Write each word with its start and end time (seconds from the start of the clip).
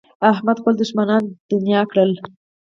احمد 0.31 0.57
خپل 0.61 0.73
دوښمنان 0.77 1.23
دڼيا 1.49 1.81
کړل. 1.91 2.11